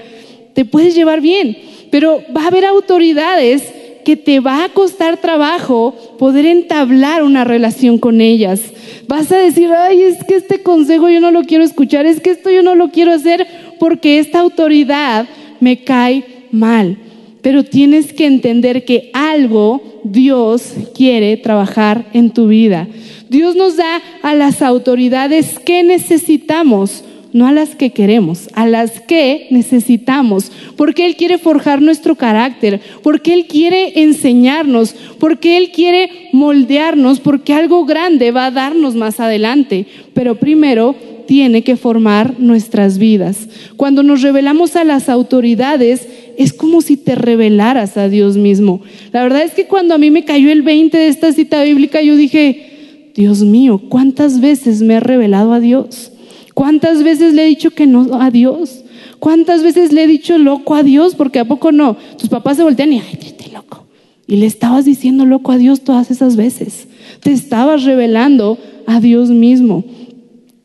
[0.54, 1.58] te puedes llevar bien,
[1.92, 3.64] pero va a haber autoridades
[4.06, 8.62] que te va a costar trabajo poder entablar una relación con ellas.
[9.08, 12.30] Vas a decir, ay, es que este consejo yo no lo quiero escuchar, es que
[12.30, 13.46] esto yo no lo quiero hacer
[13.80, 15.28] porque esta autoridad
[15.60, 16.98] me cae mal.
[17.42, 22.88] Pero tienes que entender que algo Dios quiere trabajar en tu vida.
[23.36, 27.04] Dios nos da a las autoridades que necesitamos
[27.36, 32.80] no a las que queremos, a las que necesitamos, porque Él quiere forjar nuestro carácter,
[33.04, 39.20] porque Él quiere enseñarnos, porque Él quiere moldearnos, porque algo grande va a darnos más
[39.20, 40.96] adelante, pero primero
[41.28, 43.50] tiene que formar nuestras vidas.
[43.76, 48.82] Cuando nos revelamos a las autoridades, es como si te revelaras a Dios mismo.
[49.12, 52.02] La verdad es que cuando a mí me cayó el 20 de esta cita bíblica,
[52.02, 52.75] yo dije,
[53.16, 56.12] Dios mío, ¿cuántas veces me he revelado a Dios?
[56.54, 58.84] ¿Cuántas veces le he dicho que no a Dios?
[59.20, 61.16] ¿Cuántas veces le he dicho loco a Dios?
[61.16, 61.98] Porque a poco no.
[62.18, 63.18] Tus papás se voltean y, ay,
[63.54, 63.86] loco.
[64.28, 66.88] Y le estabas diciendo loco a Dios todas esas veces.
[67.22, 69.84] Te estabas revelando a Dios mismo.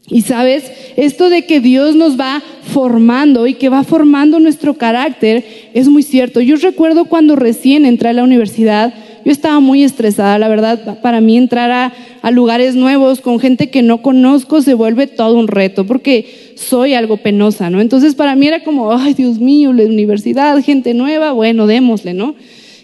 [0.09, 0.65] Y sabes,
[0.97, 6.03] esto de que Dios nos va formando y que va formando nuestro carácter es muy
[6.03, 6.41] cierto.
[6.41, 8.93] Yo recuerdo cuando recién entré a la universidad,
[9.25, 11.71] yo estaba muy estresada, la verdad, para mí entrar
[12.23, 16.95] a, lugares nuevos con gente que no conozco se vuelve todo un reto, porque soy
[16.95, 17.81] algo penosa, ¿no?
[17.81, 22.35] Entonces para mí era como, ay Dios mío, la universidad, gente nueva, bueno, démosle, ¿no?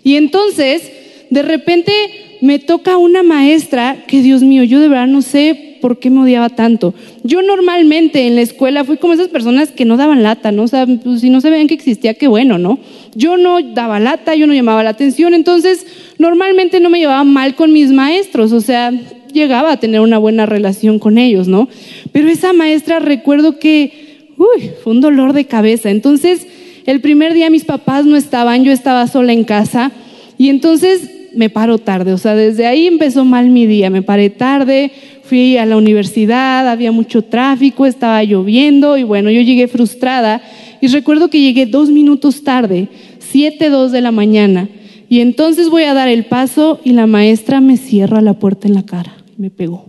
[0.02, 0.90] Y entonces,
[1.30, 1.92] de repente
[2.40, 6.20] me toca una maestra que, Dios mío, yo de verdad no sé por qué me
[6.22, 6.94] odiaba tanto.
[7.22, 10.64] Yo normalmente en la escuela fui como esas personas que no daban lata, ¿no?
[10.64, 12.80] O sea, pues, si no sabían que existía, qué bueno, ¿no?
[13.14, 15.86] Yo no daba lata, yo no llamaba la atención, entonces
[16.18, 18.90] normalmente no me llevaba mal con mis maestros, o sea,
[19.32, 21.68] llegaba a tener una buena relación con ellos, ¿no?
[22.10, 25.90] Pero esa maestra recuerdo que, uy, fue un dolor de cabeza.
[25.90, 26.48] Entonces,
[26.86, 29.92] el primer día mis papás no estaban, yo estaba sola en casa
[30.36, 34.30] y entonces me paro tarde, o sea, desde ahí empezó mal mi día, me paré
[34.30, 34.90] tarde,
[35.22, 40.40] fui a la universidad, había mucho tráfico, estaba lloviendo y bueno, yo llegué frustrada.
[40.80, 44.68] Y recuerdo que llegué dos minutos tarde, siete, dos de la mañana.
[45.08, 48.74] Y entonces voy a dar el paso y la maestra me cierra la puerta en
[48.74, 49.86] la cara, me pegó.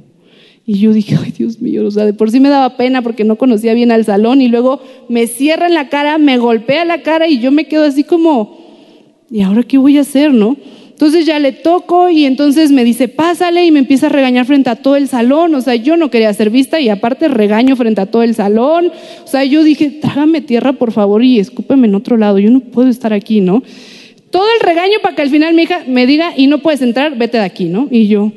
[0.66, 3.24] Y yo dije, ay Dios mío, o sea, de por sí me daba pena porque
[3.24, 7.04] no conocía bien al salón y luego me cierra en la cara, me golpea la
[7.04, 8.58] cara y yo me quedo así como,
[9.32, 10.58] ¿y ahora qué voy a hacer, no?
[10.98, 14.72] Entonces ya le toco y entonces me dice, pásale y me empieza a regañar frente
[14.72, 15.54] a todo el salón.
[15.54, 18.92] O sea, yo no quería ser vista y aparte regaño frente a todo el salón.
[19.24, 22.40] O sea, yo dije, trágame tierra por favor y escúpeme en otro lado.
[22.40, 23.62] Yo no puedo estar aquí, ¿no?
[24.32, 27.16] Todo el regaño para que al final mi hija me diga, y no puedes entrar,
[27.16, 27.88] vete de aquí, ¿no?
[27.92, 28.32] Y yo,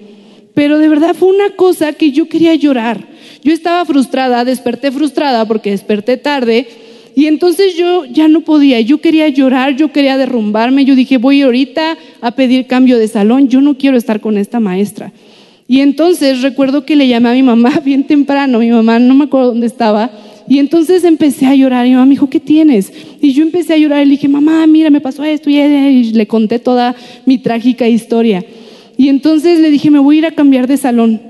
[0.52, 3.08] pero de verdad fue una cosa que yo quería llorar.
[3.42, 6.68] Yo estaba frustrada, desperté frustrada porque desperté tarde.
[7.14, 11.42] Y entonces yo ya no podía, yo quería llorar, yo quería derrumbarme, yo dije, voy
[11.42, 15.12] ahorita a pedir cambio de salón, yo no quiero estar con esta maestra.
[15.68, 19.24] Y entonces recuerdo que le llamé a mi mamá bien temprano, mi mamá no me
[19.24, 20.10] acuerdo dónde estaba,
[20.50, 21.86] y entonces empecé a llorar.
[21.86, 22.92] Y mi mamá me dijo, ¿qué tienes?
[23.22, 25.48] Y yo empecé a llorar y le dije, mamá, mira, me pasó esto.
[25.48, 28.44] Y le conté toda mi trágica historia.
[28.96, 31.20] Y entonces le dije, me voy a ir a cambiar de salón.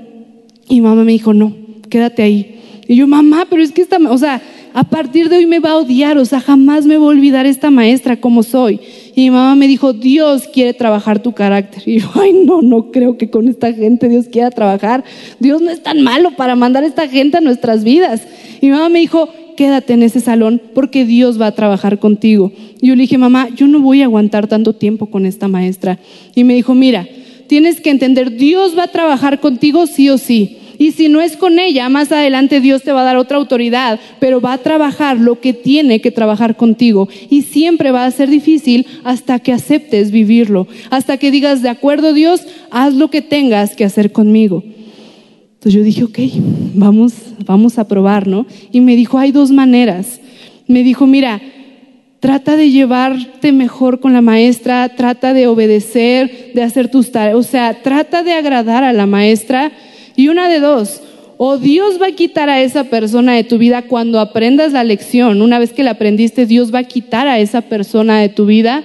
[0.67, 1.55] Y mamá me dijo, no,
[1.87, 2.55] quédate ahí.
[2.87, 4.41] Y yo, mamá, pero es que esta, o sea,
[4.73, 7.45] a partir de hoy me va a odiar, o sea, jamás me va a olvidar
[7.45, 8.79] esta maestra como soy.
[9.15, 11.83] Y mi mamá me dijo, Dios quiere trabajar tu carácter.
[11.85, 15.03] Y yo, ay, no, no creo que con esta gente Dios quiera trabajar.
[15.39, 18.21] Dios no es tan malo para mandar a esta gente a nuestras vidas.
[18.61, 22.51] Y mi mamá me dijo, quédate en ese salón porque Dios va a trabajar contigo.
[22.81, 25.99] Y yo le dije, mamá, yo no voy a aguantar tanto tiempo con esta maestra.
[26.33, 27.07] Y me dijo, mira,
[27.47, 30.57] tienes que entender, Dios va a trabajar contigo sí o sí.
[30.81, 33.99] Y si no es con ella, más adelante Dios te va a dar otra autoridad,
[34.19, 37.07] pero va a trabajar lo que tiene que trabajar contigo.
[37.29, 42.13] Y siempre va a ser difícil hasta que aceptes vivirlo, hasta que digas, de acuerdo
[42.13, 44.63] Dios, haz lo que tengas que hacer conmigo.
[44.65, 46.17] Entonces yo dije, ok,
[46.73, 47.13] vamos,
[47.45, 48.47] vamos a probar, ¿no?
[48.71, 50.19] Y me dijo, hay dos maneras.
[50.65, 51.43] Me dijo, mira,
[52.19, 57.43] trata de llevarte mejor con la maestra, trata de obedecer, de hacer tus tareas, o
[57.43, 59.71] sea, trata de agradar a la maestra.
[60.21, 61.01] Y una de dos,
[61.37, 65.41] o Dios va a quitar a esa persona de tu vida cuando aprendas la lección,
[65.41, 68.83] una vez que la aprendiste, Dios va a quitar a esa persona de tu vida,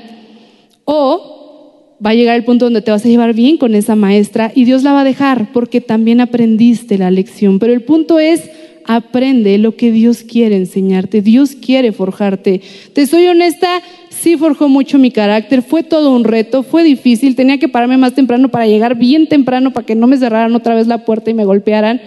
[0.87, 4.51] o va a llegar el punto donde te vas a llevar bien con esa maestra
[4.55, 7.59] y Dios la va a dejar porque también aprendiste la lección.
[7.59, 8.49] Pero el punto es,
[8.87, 12.63] aprende lo que Dios quiere enseñarte, Dios quiere forjarte.
[12.95, 13.83] Te soy honesta,
[14.21, 18.15] sí forjó mucho mi carácter, fue todo un reto, fue difícil, tenía que pararme más
[18.15, 21.35] temprano para llegar bien temprano para que no me cerraran otra vez la puerta y
[21.35, 22.01] me golpearan.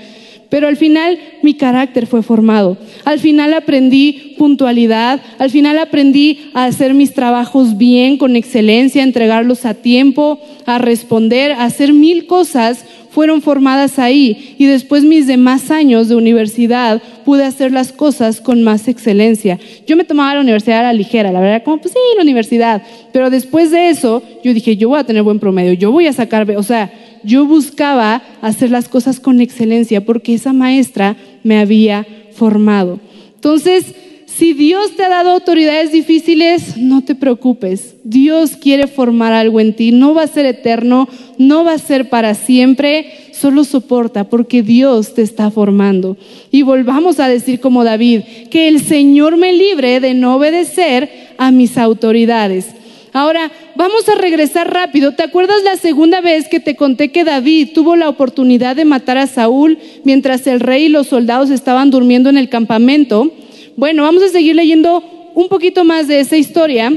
[0.49, 2.77] Pero al final mi carácter fue formado.
[3.05, 9.05] Al final aprendí puntualidad, al final aprendí a hacer mis trabajos bien, con excelencia, a
[9.05, 15.27] entregarlos a tiempo, a responder, a hacer mil cosas fueron formadas ahí y después mis
[15.27, 19.59] demás años de universidad pude hacer las cosas con más excelencia.
[19.87, 22.83] Yo me tomaba la universidad a la ligera, la verdad, como pues sí, la universidad,
[23.11, 26.13] pero después de eso yo dije, yo voy a tener buen promedio, yo voy a
[26.13, 26.91] sacar, o sea,
[27.23, 32.99] yo buscaba hacer las cosas con excelencia porque esa maestra me había formado.
[33.35, 33.93] Entonces,
[34.39, 37.95] si Dios te ha dado autoridades difíciles, no te preocupes.
[38.05, 39.91] Dios quiere formar algo en ti.
[39.91, 43.11] No va a ser eterno, no va a ser para siempre.
[43.33, 46.15] Solo soporta porque Dios te está formando.
[46.51, 51.51] Y volvamos a decir como David, que el Señor me libre de no obedecer a
[51.51, 52.67] mis autoridades.
[53.11, 55.15] Ahora, vamos a regresar rápido.
[55.15, 59.17] ¿Te acuerdas la segunda vez que te conté que David tuvo la oportunidad de matar
[59.17, 63.33] a Saúl mientras el rey y los soldados estaban durmiendo en el campamento?
[63.79, 65.01] Bueno, vamos a seguir leyendo
[65.35, 66.91] un poquito más de esa historia.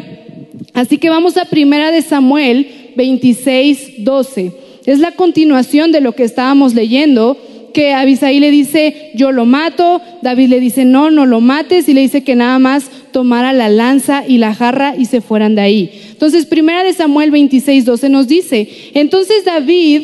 [0.74, 2.66] Así que vamos a primera de Samuel
[2.96, 4.52] 26, 12.
[4.86, 7.36] Es la continuación de lo que estábamos leyendo
[7.72, 11.94] que Abisaí le dice, yo lo mato, David le dice, no, no lo mates, y
[11.94, 15.60] le dice que nada más tomara la lanza y la jarra y se fueran de
[15.60, 15.90] ahí.
[16.10, 20.02] Entonces, primera de Samuel 26, 12 nos dice, entonces David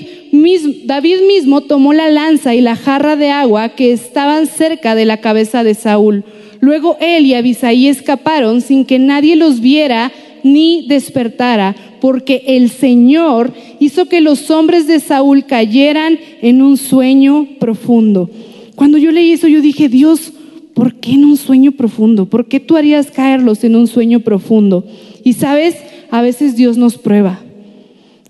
[0.85, 5.17] David mismo tomó la lanza y la jarra de agua que estaban cerca de la
[5.17, 6.25] cabeza de Saúl.
[6.61, 13.53] Luego él y Abisaí escaparon sin que nadie los viera ni despertara, porque el Señor
[13.81, 18.31] hizo que los hombres de Saúl cayeran en un sueño profundo.
[18.75, 20.33] Cuando yo leí eso, yo dije, Dios,
[20.75, 22.27] ¿por qué en un sueño profundo?
[22.27, 24.85] ¿Por qué tú harías caerlos en un sueño profundo?
[25.25, 25.77] Y sabes,
[26.11, 27.41] a veces Dios nos prueba.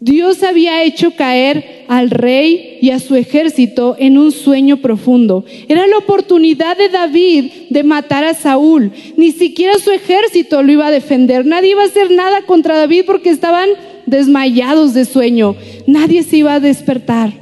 [0.01, 5.45] Dios había hecho caer al rey y a su ejército en un sueño profundo.
[5.69, 8.93] Era la oportunidad de David de matar a Saúl.
[9.17, 11.45] Ni siquiera su ejército lo iba a defender.
[11.45, 13.69] Nadie iba a hacer nada contra David porque estaban
[14.07, 15.57] desmayados de sueño.
[15.87, 17.33] Nadie se iba a despertar.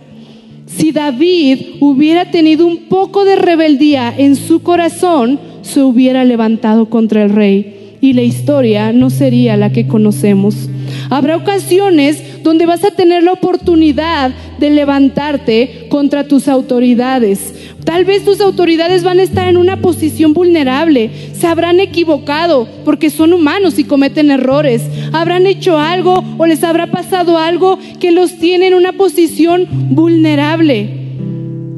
[0.67, 7.23] Si David hubiera tenido un poco de rebeldía en su corazón, se hubiera levantado contra
[7.23, 10.69] el rey y la historia no sería la que conocemos.
[11.11, 14.31] Habrá ocasiones donde vas a tener la oportunidad
[14.61, 17.53] de levantarte contra tus autoridades.
[17.85, 23.11] Tal vez tus autoridades van a estar en una posición vulnerable, se habrán equivocado porque
[23.11, 28.39] son humanos y cometen errores, habrán hecho algo o les habrá pasado algo que los
[28.39, 30.89] tiene en una posición vulnerable.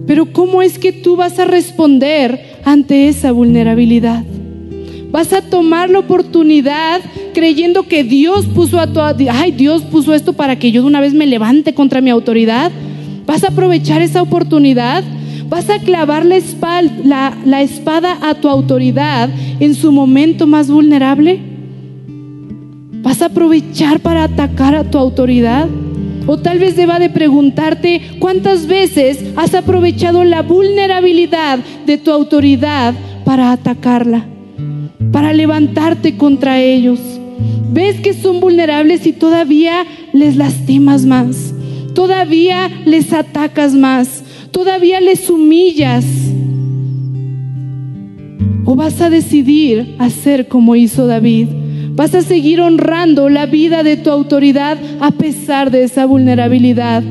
[0.06, 4.22] Pero ¿cómo es que tú vas a responder ante esa vulnerabilidad?
[5.10, 7.00] Vas a tomar la oportunidad
[7.32, 11.00] creyendo que Dios puso a tu, ay, Dios puso esto para que yo de una
[11.00, 12.70] vez me levante contra mi autoridad.
[13.24, 15.02] Vas a aprovechar esa oportunidad.
[15.48, 16.38] Vas a clavar la,
[17.04, 21.40] la, la espada a tu autoridad en su momento más vulnerable.
[23.02, 25.68] Vas a aprovechar para atacar a tu autoridad.
[26.26, 32.92] O tal vez deba de preguntarte cuántas veces has aprovechado la vulnerabilidad de tu autoridad
[33.24, 34.26] para atacarla
[35.12, 37.00] para levantarte contra ellos.
[37.72, 41.54] Ves que son vulnerables y todavía les lastimas más,
[41.94, 46.04] todavía les atacas más, todavía les humillas.
[48.64, 51.48] O vas a decidir hacer como hizo David.
[51.92, 57.02] Vas a seguir honrando la vida de tu autoridad a pesar de esa vulnerabilidad.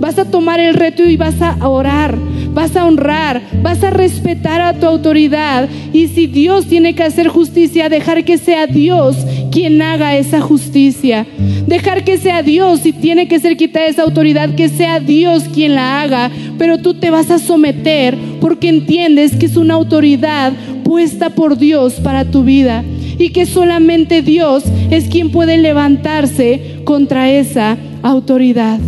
[0.00, 2.18] Vas a tomar el reto y vas a orar
[2.54, 5.68] vas a honrar, vas a respetar a tu autoridad.
[5.92, 9.16] Y si Dios tiene que hacer justicia, dejar que sea Dios
[9.50, 11.26] quien haga esa justicia.
[11.66, 15.74] Dejar que sea Dios, si tiene que ser quitada esa autoridad, que sea Dios quien
[15.74, 16.30] la haga.
[16.56, 20.52] Pero tú te vas a someter porque entiendes que es una autoridad
[20.84, 22.84] puesta por Dios para tu vida
[23.18, 28.78] y que solamente Dios es quien puede levantarse contra esa autoridad.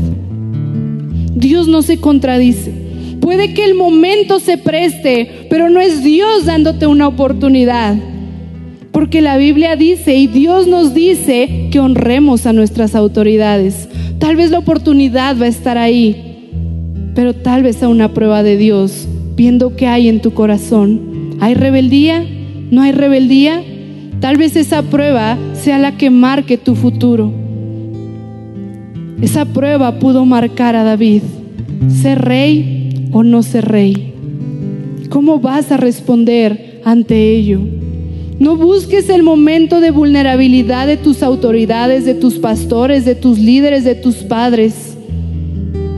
[1.35, 2.86] Dios no se contradice.
[3.27, 7.97] Puede que el momento se preste, pero no es Dios dándote una oportunidad.
[8.93, 13.89] Porque la Biblia dice y Dios nos dice que honremos a nuestras autoridades.
[14.21, 16.53] Tal vez la oportunidad va a estar ahí,
[17.17, 21.35] pero tal vez a una prueba de Dios, viendo qué hay en tu corazón.
[21.41, 22.25] ¿Hay rebeldía?
[22.71, 23.61] ¿No hay rebeldía?
[24.21, 27.33] Tal vez esa prueba sea la que marque tu futuro.
[29.21, 31.23] Esa prueba pudo marcar a David.
[31.89, 34.13] ¿Ser rey o no ser rey?
[35.11, 37.61] ¿Cómo vas a responder ante ello?
[38.39, 43.85] No busques el momento de vulnerabilidad de tus autoridades, de tus pastores, de tus líderes,
[43.85, 44.97] de tus padres.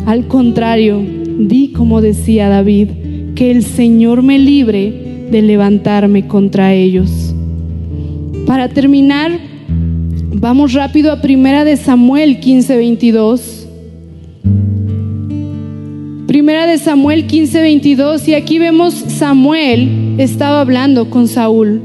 [0.06, 1.02] Al contrario,
[1.38, 2.88] di como decía David,
[3.34, 7.34] que el Señor me libre de levantarme contra ellos.
[8.46, 9.32] Para terminar,
[10.32, 13.57] vamos rápido a Primera de Samuel 15:22.
[16.28, 21.80] Primera de Samuel 15:22 y aquí vemos Samuel estaba hablando con Saúl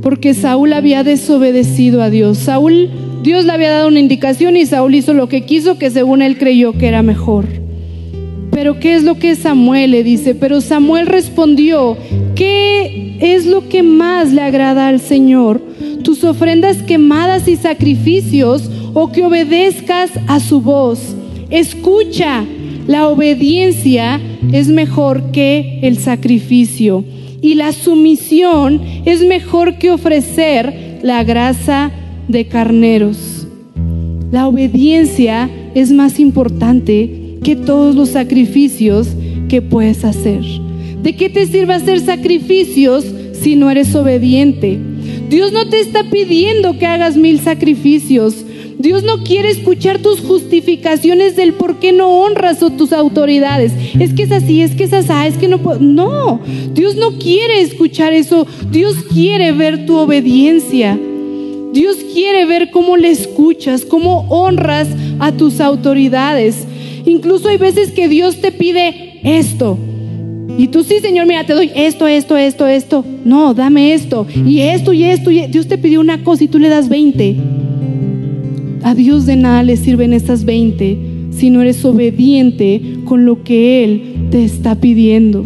[0.00, 2.38] porque Saúl había desobedecido a Dios.
[2.38, 2.88] Saúl,
[3.22, 6.38] Dios le había dado una indicación y Saúl hizo lo que quiso, que según él
[6.38, 7.44] creyó que era mejor.
[8.50, 10.34] Pero ¿qué es lo que Samuel le dice?
[10.34, 11.98] Pero Samuel respondió,
[12.34, 15.60] ¿qué es lo que más le agrada al Señor?
[16.02, 21.14] ¿Tus ofrendas quemadas y sacrificios o que obedezcas a su voz?
[21.50, 22.46] Escucha,
[22.86, 24.20] la obediencia
[24.52, 27.04] es mejor que el sacrificio
[27.40, 31.90] y la sumisión es mejor que ofrecer la grasa
[32.28, 33.46] de carneros.
[34.30, 39.08] La obediencia es más importante que todos los sacrificios
[39.48, 40.42] que puedes hacer.
[41.02, 44.78] ¿De qué te sirve hacer sacrificios si no eres obediente?
[45.28, 48.44] Dios no te está pidiendo que hagas mil sacrificios.
[48.78, 53.72] Dios no quiere escuchar tus justificaciones del por qué no honras a tus autoridades.
[53.98, 55.80] Es que es así, es que es así, es que no puedo.
[55.80, 56.40] No,
[56.72, 58.46] Dios no quiere escuchar eso.
[58.70, 60.98] Dios quiere ver tu obediencia.
[61.72, 66.66] Dios quiere ver cómo le escuchas, cómo honras a tus autoridades.
[67.06, 69.78] Incluso hay veces que Dios te pide esto.
[70.58, 73.04] Y tú sí, Señor, mira, te doy esto, esto, esto, esto.
[73.24, 74.26] No, dame esto.
[74.46, 75.30] Y esto, y esto.
[75.30, 77.36] Y Dios te pidió una cosa y tú le das 20.
[78.82, 80.98] A Dios de nada le sirven estas 20
[81.30, 85.44] si no eres obediente con lo que Él te está pidiendo.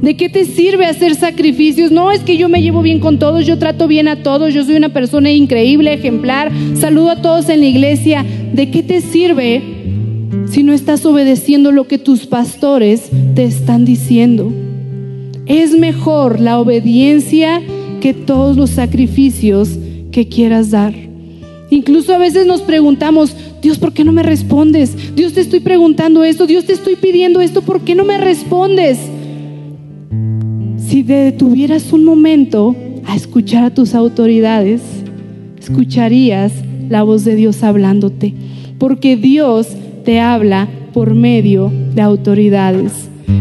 [0.00, 1.90] ¿De qué te sirve hacer sacrificios?
[1.90, 4.64] No es que yo me llevo bien con todos, yo trato bien a todos, yo
[4.64, 8.24] soy una persona increíble, ejemplar, saludo a todos en la iglesia.
[8.52, 9.62] ¿De qué te sirve
[10.48, 14.52] si no estás obedeciendo lo que tus pastores te están diciendo?
[15.46, 17.62] Es mejor la obediencia
[18.00, 19.78] que todos los sacrificios
[20.12, 21.05] que quieras dar.
[21.70, 25.16] Incluso a veces nos preguntamos, Dios, ¿por qué no me respondes?
[25.16, 28.98] Dios, te estoy preguntando esto, Dios, te estoy pidiendo esto, ¿por qué no me respondes?
[30.78, 34.80] Si detuvieras un momento a escuchar a tus autoridades,
[35.58, 36.52] escucharías
[36.88, 38.32] la voz de Dios hablándote,
[38.78, 39.68] porque Dios
[40.04, 42.92] te habla por medio de autoridades.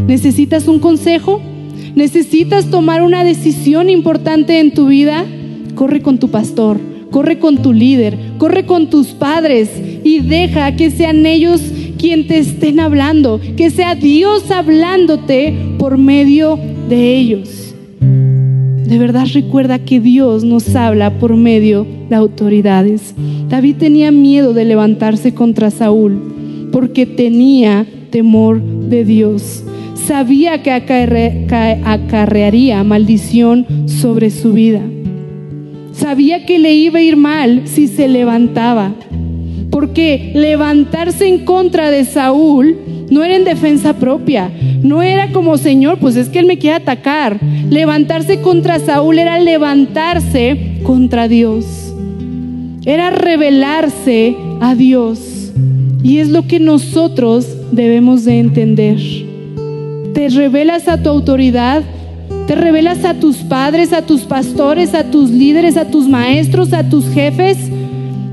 [0.08, 1.42] ¿Necesitas un consejo?
[1.94, 5.24] ¿Necesitas tomar una decisión importante en tu vida?
[5.76, 9.70] Corre con tu pastor corre con tu líder, corre con tus padres
[10.04, 11.62] y deja que sean ellos
[11.98, 16.60] quien te estén hablando, que sea Dios hablándote por medio
[16.90, 17.74] de ellos.
[18.02, 23.16] De verdad recuerda que Dios nos habla por medio de autoridades.
[23.48, 29.64] David tenía miedo de levantarse contra Saúl porque tenía temor de Dios.
[30.06, 30.72] Sabía que
[31.86, 34.82] acarrearía maldición sobre su vida.
[35.98, 38.94] Sabía que le iba a ir mal si se levantaba.
[39.72, 42.78] Porque levantarse en contra de Saúl
[43.10, 44.52] no era en defensa propia.
[44.82, 47.40] No era como, Señor, pues es que Él me quiere atacar.
[47.70, 51.94] Levantarse contra Saúl era levantarse contra Dios.
[52.86, 55.52] Era revelarse a Dios.
[56.04, 59.00] Y es lo que nosotros debemos de entender.
[60.14, 61.84] Te revelas a tu autoridad,
[62.48, 66.88] te revelas a tus padres, a tus pastores, a tus líderes, a tus maestros, a
[66.88, 67.58] tus jefes.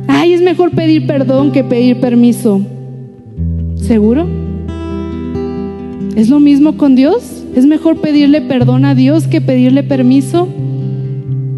[0.07, 2.61] Ay, es mejor pedir perdón que pedir permiso.
[3.77, 4.29] ¿Seguro?
[6.15, 7.43] ¿Es lo mismo con Dios?
[7.57, 10.47] ¿Es mejor pedirle perdón a Dios que pedirle permiso?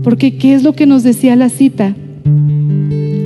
[0.04, 1.94] Porque ¿qué es lo que nos decía la cita?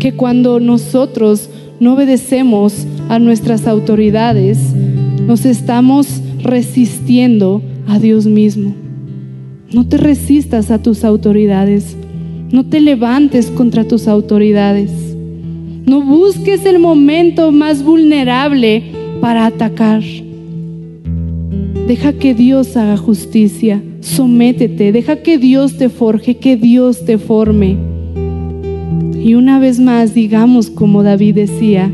[0.00, 1.50] Que cuando nosotros
[1.80, 4.58] no obedecemos a nuestras autoridades,
[5.26, 8.87] nos estamos resistiendo a Dios mismo.
[9.70, 11.94] No te resistas a tus autoridades.
[12.50, 14.90] No te levantes contra tus autoridades.
[15.84, 18.82] No busques el momento más vulnerable
[19.20, 20.02] para atacar.
[21.86, 23.82] Deja que Dios haga justicia.
[24.00, 24.90] Sométete.
[24.90, 27.76] Deja que Dios te forje, que Dios te forme.
[29.22, 31.92] Y una vez más digamos como David decía,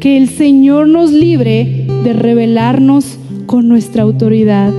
[0.00, 3.16] que el Señor nos libre de rebelarnos
[3.46, 4.72] con nuestra autoridad.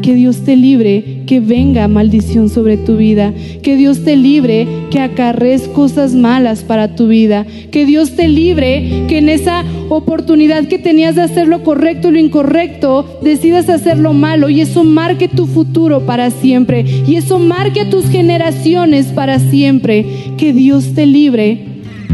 [0.00, 3.34] Que Dios te libre, que venga maldición sobre tu vida.
[3.62, 7.46] Que Dios te libre, que acarres cosas malas para tu vida.
[7.70, 12.12] Que Dios te libre, que en esa oportunidad que tenías de hacer lo correcto y
[12.12, 16.86] lo incorrecto, decidas hacer lo malo y eso marque tu futuro para siempre.
[17.06, 20.06] Y eso marque a tus generaciones para siempre.
[20.38, 21.60] Que Dios te libre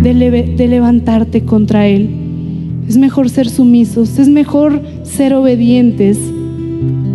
[0.03, 0.13] de,
[0.57, 2.11] de levantarte contra Él.
[2.89, 6.19] Es mejor ser sumisos, es mejor ser obedientes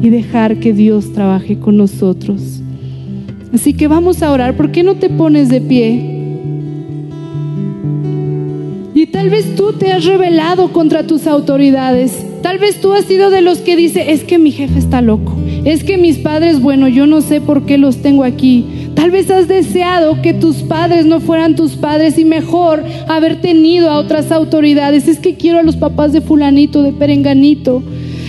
[0.01, 2.61] y dejar que Dios trabaje con nosotros.
[3.53, 4.55] Así que vamos a orar.
[4.55, 6.17] ¿Por qué no te pones de pie?
[8.93, 12.25] Y tal vez tú te has rebelado contra tus autoridades.
[12.41, 15.35] Tal vez tú has sido de los que dice, es que mi jefe está loco.
[15.65, 18.65] Es que mis padres, bueno, yo no sé por qué los tengo aquí.
[18.95, 23.89] Tal vez has deseado que tus padres no fueran tus padres y mejor haber tenido
[23.89, 25.07] a otras autoridades.
[25.07, 27.81] Es que quiero a los papás de fulanito, de perenganito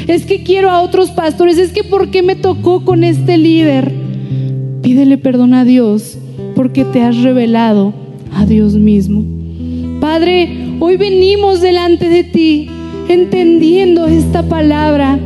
[0.07, 3.93] es que quiero a otros pastores, es que ¿por qué me tocó con este líder?
[4.83, 6.19] Pídele perdón a Dios
[6.55, 7.93] porque te has revelado
[8.35, 9.25] a Dios mismo.
[10.01, 12.69] Padre, hoy venimos delante de ti
[13.09, 15.19] entendiendo esta palabra.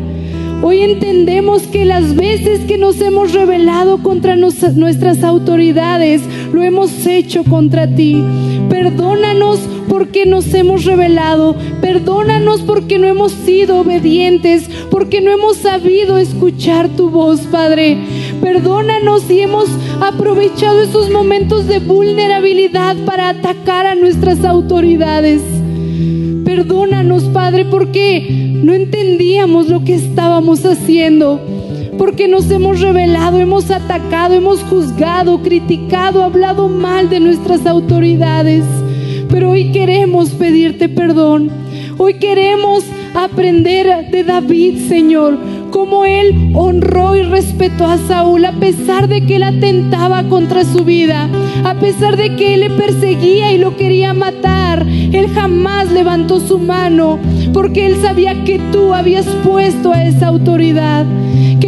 [0.66, 6.22] Hoy entendemos que las veces que nos hemos rebelado contra nuestras autoridades,
[6.54, 8.24] lo hemos hecho contra ti.
[8.70, 9.60] Perdónanos
[9.90, 11.54] porque nos hemos rebelado.
[11.82, 17.98] Perdónanos porque no hemos sido obedientes, porque no hemos sabido escuchar tu voz, Padre.
[18.40, 19.68] Perdónanos si hemos
[20.00, 25.42] aprovechado esos momentos de vulnerabilidad para atacar a nuestras autoridades.
[26.44, 28.26] Perdónanos, Padre, porque
[28.62, 31.40] no entendíamos lo que estábamos haciendo
[31.98, 38.64] porque nos hemos revelado, hemos atacado, hemos juzgado, criticado, hablado mal de nuestras autoridades.
[39.28, 41.50] Pero hoy queremos pedirte perdón.
[41.96, 42.84] Hoy queremos
[43.14, 45.38] aprender de David, Señor,
[45.74, 50.84] cómo él honró y respetó a Saúl a pesar de que él atentaba contra su
[50.84, 51.28] vida,
[51.64, 54.86] a pesar de que él le perseguía y lo quería matar.
[54.86, 57.18] Él jamás levantó su mano
[57.52, 61.06] porque él sabía que tú habías puesto a esa autoridad.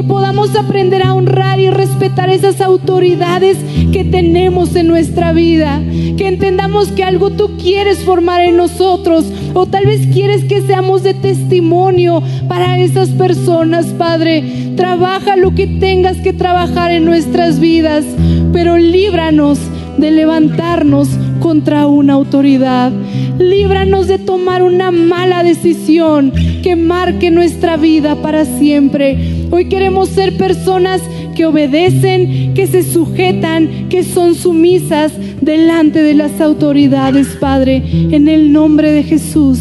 [0.09, 3.59] Podamos aprender a honrar y respetar esas autoridades
[3.93, 5.83] que tenemos en nuestra vida.
[6.17, 11.03] Que entendamos que algo tú quieres formar en nosotros o tal vez quieres que seamos
[11.03, 14.73] de testimonio para esas personas, Padre.
[14.77, 18.05] Trabaja lo que tengas que trabajar en nuestras vidas,
[18.53, 19.59] pero líbranos
[19.99, 21.09] de levantarnos
[21.41, 22.93] contra una autoridad.
[23.39, 26.33] Líbranos de tomar una mala decisión
[26.63, 29.36] que marque nuestra vida para siempre.
[29.51, 31.03] Hoy queremos ser personas
[31.35, 38.53] que obedecen, que se sujetan, que son sumisas delante de las autoridades, Padre, en el
[38.53, 39.59] nombre de Jesús.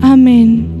[0.00, 0.75] Amén.